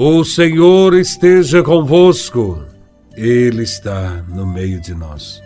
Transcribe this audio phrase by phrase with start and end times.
[0.00, 2.64] O Senhor esteja convosco,
[3.16, 5.42] Ele está no meio de nós.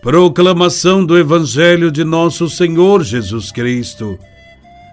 [0.00, 4.16] Proclamação do Evangelho de Nosso Senhor Jesus Cristo,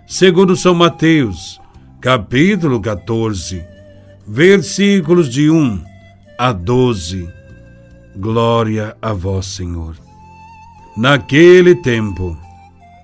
[0.07, 1.61] segundo São Mateus,
[2.01, 3.63] capítulo 14,
[4.27, 5.83] versículos de 1
[6.35, 7.29] a 12.
[8.17, 9.95] Glória a Vós, Senhor.
[10.97, 12.35] Naquele tempo,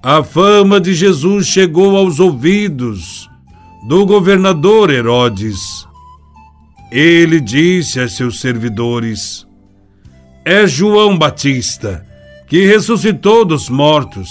[0.01, 3.29] a fama de Jesus chegou aos ouvidos
[3.81, 5.87] do governador Herodes.
[6.91, 9.47] Ele disse a seus servidores:
[10.45, 12.05] É João Batista,
[12.47, 14.29] que ressuscitou dos mortos,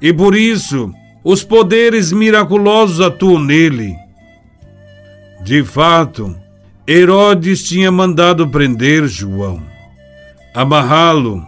[0.00, 0.92] e por isso
[1.24, 3.94] os poderes miraculosos atuam nele.
[5.44, 6.36] De fato,
[6.86, 9.62] Herodes tinha mandado prender João,
[10.52, 11.42] amarrá-lo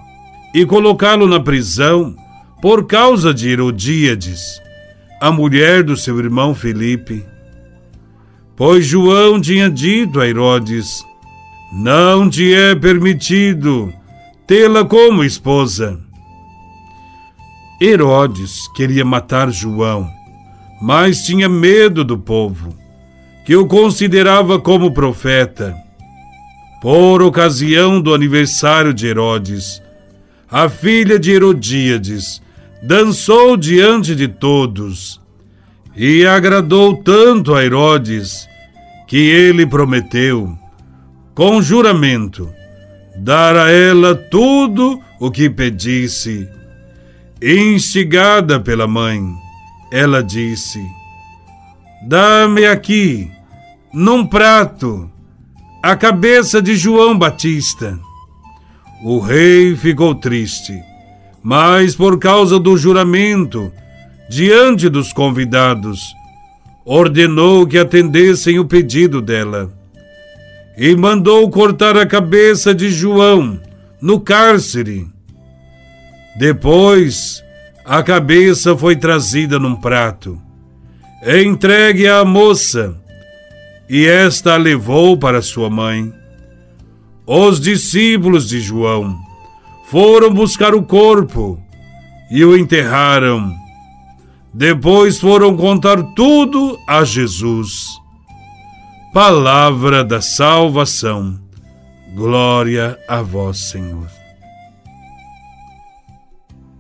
[0.55, 2.17] e colocá-lo na prisão
[2.63, 4.64] por causa de Herodíades
[5.21, 7.25] a mulher do seu irmão Felipe.
[8.57, 11.05] Pois João tinha dito a Herodes:
[11.73, 13.93] Não te é permitido
[14.47, 15.99] tê-la como esposa.
[17.81, 20.09] Herodes queria matar João,
[20.81, 22.75] mas tinha medo do povo,
[23.45, 25.75] que o considerava como profeta.
[26.81, 29.83] Por ocasião do aniversário de Herodes,
[30.51, 32.41] a filha de Herodíades
[32.87, 35.19] dançou diante de todos
[35.97, 38.47] e agradou tanto a Herodes
[39.09, 40.55] que ele prometeu,
[41.35, 42.53] com juramento,
[43.17, 46.47] dar a ela tudo o que pedisse.
[47.41, 49.23] Instigada pela mãe,
[49.91, 50.79] ela disse:
[52.07, 53.31] Dá-me aqui,
[53.95, 55.11] num prato,
[55.83, 57.99] a cabeça de João Batista.
[59.03, 60.75] O rei ficou triste
[61.45, 63.71] mas por causa do juramento,
[64.31, 66.01] diante dos convidados,
[66.87, 69.71] ordenou que atendessem o pedido dela
[70.79, 73.61] e mandou cortar a cabeça de João
[74.01, 75.07] no cárcere.
[76.35, 77.45] Depois,
[77.85, 80.41] a cabeça foi trazida num prato,
[81.23, 82.97] entregue à moça,
[83.89, 86.11] e esta a levou para sua mãe.
[87.27, 89.15] Os discípulos de João
[89.85, 91.61] foram buscar o corpo
[92.31, 93.55] e o enterraram.
[94.53, 97.89] Depois foram contar tudo a Jesus.
[99.13, 101.39] Palavra da salvação.
[102.15, 104.09] Glória a vós, Senhor.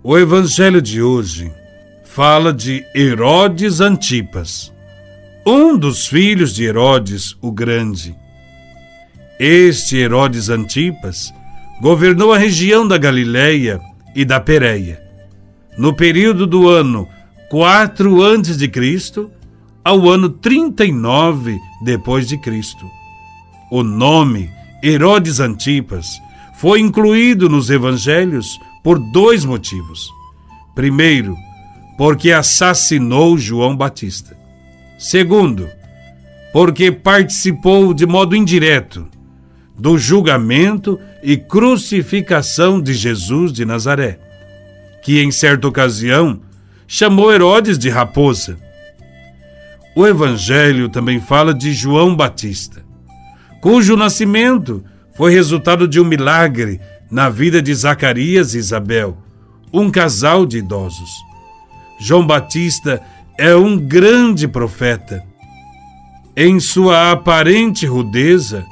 [0.02, 1.52] O evangelho de hoje
[2.04, 4.72] fala de Herodes Antipas,
[5.44, 8.14] um dos filhos de Herodes o Grande.
[9.38, 11.32] Este Herodes Antipas
[11.84, 13.78] governou a região da Galiléia
[14.16, 15.02] e da Pérea.
[15.76, 17.06] No período do ano
[17.50, 19.30] 4 antes de Cristo
[19.84, 22.86] ao ano 39 depois de Cristo.
[23.70, 24.50] O nome
[24.82, 26.06] Herodes Antipas
[26.56, 30.08] foi incluído nos evangelhos por dois motivos.
[30.74, 31.36] Primeiro,
[31.98, 34.34] porque assassinou João Batista.
[34.98, 35.68] Segundo,
[36.50, 39.06] porque participou de modo indireto
[39.76, 44.18] do julgamento e crucificação de Jesus de Nazaré,
[45.02, 46.40] que em certa ocasião
[46.86, 48.56] chamou Herodes de raposa.
[49.96, 52.84] O Evangelho também fala de João Batista,
[53.60, 56.80] cujo nascimento foi resultado de um milagre
[57.10, 59.16] na vida de Zacarias e Isabel,
[59.72, 61.10] um casal de idosos.
[62.00, 63.00] João Batista
[63.38, 65.22] é um grande profeta.
[66.36, 68.64] Em sua aparente rudeza,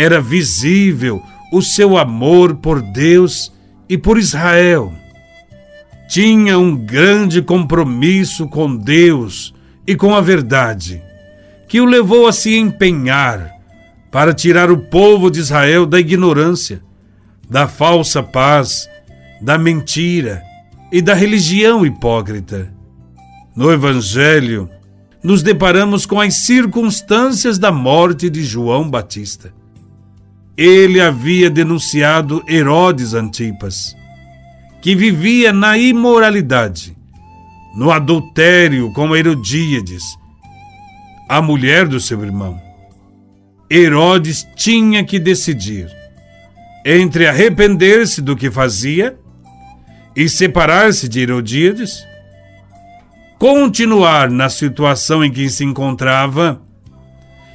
[0.00, 1.22] era visível
[1.52, 3.52] o seu amor por Deus
[3.86, 4.94] e por Israel.
[6.08, 9.54] Tinha um grande compromisso com Deus
[9.86, 11.02] e com a verdade,
[11.68, 13.52] que o levou a se empenhar
[14.10, 16.82] para tirar o povo de Israel da ignorância,
[17.48, 18.88] da falsa paz,
[19.38, 20.42] da mentira
[20.90, 22.72] e da religião hipócrita.
[23.54, 24.70] No Evangelho,
[25.22, 29.59] nos deparamos com as circunstâncias da morte de João Batista
[30.56, 33.96] ele havia denunciado Herodes Antipas,
[34.80, 36.96] que vivia na imoralidade,
[37.74, 40.02] no adultério com Herodíades,
[41.28, 42.60] a mulher do seu irmão.
[43.70, 45.88] Herodes tinha que decidir
[46.84, 49.16] entre arrepender-se do que fazia
[50.16, 52.04] e separar-se de Herodíades,
[53.38, 56.60] continuar na situação em que se encontrava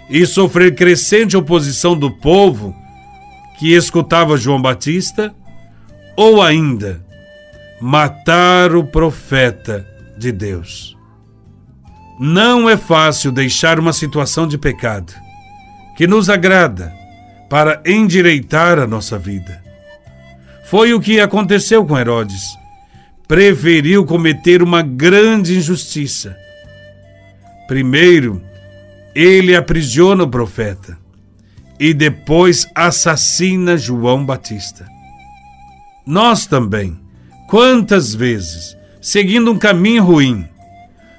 [0.10, 2.76] e sofrer crescente oposição do povo
[3.58, 5.34] que escutava João Batista,
[6.16, 7.04] ou ainda
[7.82, 9.86] matar o profeta
[10.18, 10.96] de Deus.
[12.20, 15.14] Não é fácil deixar uma situação de pecado
[15.98, 16.94] que nos agrada
[17.50, 19.62] para endireitar a nossa vida.
[20.66, 22.44] Foi o que aconteceu com Herodes.
[23.28, 26.36] Preferiu cometer uma grande injustiça.
[27.68, 28.42] Primeiro,
[29.14, 30.98] ele aprisiona o profeta
[31.80, 34.88] e depois assassina João Batista.
[36.06, 37.00] Nós também,
[37.48, 40.48] quantas vezes, seguindo um caminho ruim,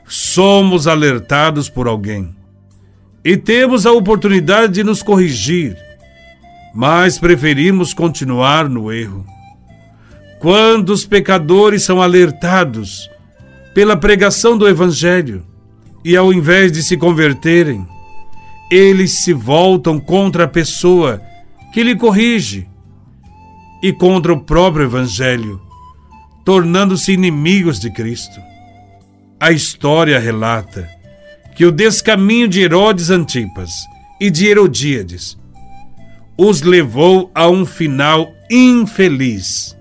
[0.06, 2.34] somos alertados por alguém
[3.24, 5.76] e temos a oportunidade de nos corrigir,
[6.72, 9.26] mas preferimos continuar no erro.
[10.38, 13.10] Quantos pecadores são alertados
[13.74, 15.44] pela pregação do Evangelho
[16.04, 17.84] e, ao invés de se converterem,
[18.70, 21.22] eles se voltam contra a pessoa
[21.72, 22.68] que lhe corrige
[23.82, 25.60] e contra o próprio Evangelho,
[26.44, 28.40] tornando-se inimigos de Cristo.
[29.38, 30.88] A história relata
[31.54, 33.72] que o descaminho de Herodes Antipas
[34.20, 35.38] e de Herodíades
[36.36, 39.76] os levou a um final infeliz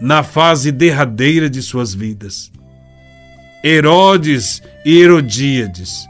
[0.00, 2.50] na fase derradeira de suas vidas.
[3.62, 6.06] Herodes e Herodíades,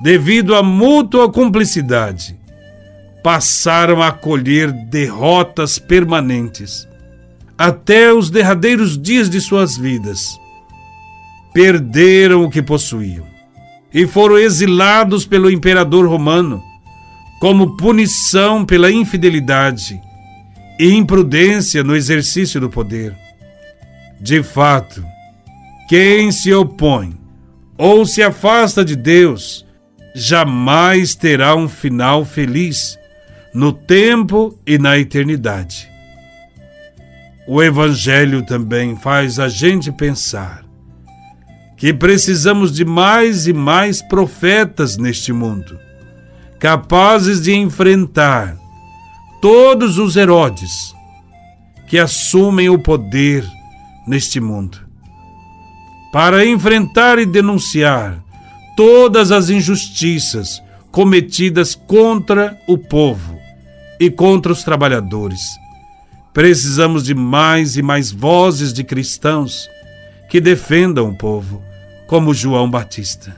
[0.00, 2.38] devido à mútua cumplicidade,
[3.22, 6.88] passaram a colher derrotas permanentes
[7.58, 10.40] até os derradeiros dias de suas vidas.
[11.52, 13.26] Perderam o que possuíam
[13.92, 16.62] e foram exilados pelo imperador romano
[17.40, 20.00] como punição pela infidelidade
[20.78, 23.14] e imprudência no exercício do poder.
[24.18, 25.04] De fato,
[25.88, 27.18] quem se opõe
[27.76, 29.66] ou se afasta de Deus
[30.14, 32.98] jamais terá um final feliz
[33.54, 35.88] no tempo e na eternidade.
[37.46, 40.64] O Evangelho também faz a gente pensar
[41.76, 45.78] que precisamos de mais e mais profetas neste mundo,
[46.58, 48.56] capazes de enfrentar
[49.40, 50.94] todos os Herodes
[51.88, 53.44] que assumem o poder
[54.06, 54.78] neste mundo,
[56.12, 58.22] para enfrentar e denunciar
[58.80, 63.38] todas as injustiças cometidas contra o povo
[64.00, 65.42] e contra os trabalhadores.
[66.32, 69.68] Precisamos de mais e mais vozes de cristãos
[70.30, 71.62] que defendam o povo
[72.06, 73.36] como João Batista.